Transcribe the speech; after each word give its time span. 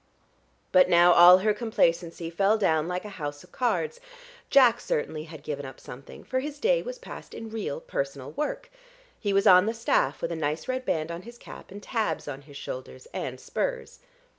But 0.71 0.89
now 0.89 1.13
all 1.13 1.37
her 1.45 1.53
complacency 1.53 2.31
fell 2.31 2.57
down 2.57 2.87
like 2.87 3.05
a 3.05 3.09
house 3.21 3.43
of 3.43 3.51
cards. 3.51 3.99
Jack 4.49 4.79
certainly 4.79 5.25
had 5.25 5.43
given 5.43 5.63
up 5.63 5.79
something, 5.79 6.23
for 6.23 6.39
his 6.39 6.57
day 6.57 6.81
was 6.81 6.97
passed 6.97 7.35
in 7.35 7.51
real 7.51 7.79
personal 7.79 8.31
work.... 8.31 8.71
He 9.19 9.31
was 9.31 9.45
on 9.45 9.67
the 9.67 9.75
staff 9.75 10.19
with 10.23 10.31
a 10.31 10.35
nice 10.35 10.67
red 10.67 10.85
band 10.85 11.11
on 11.11 11.21
his 11.21 11.37
cap, 11.37 11.69
and 11.69 11.83
tabs 11.83 12.27
on 12.27 12.41
his 12.41 12.57
shoulders 12.57 13.05
and 13.13 13.39
spurs. 13.39 13.99